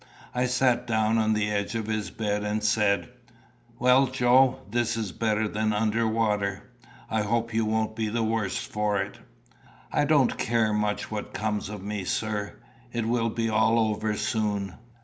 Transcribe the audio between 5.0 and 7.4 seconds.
better than under water. I